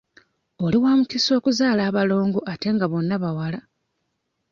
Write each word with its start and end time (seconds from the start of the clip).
Oli 0.65 0.77
wa 0.83 0.91
mukisa 0.99 1.31
okuzaala 1.39 1.81
abalongo 1.89 2.39
ate 2.51 2.67
nga 2.75 2.85
bonna 2.91 3.15
bawala. 3.23 3.59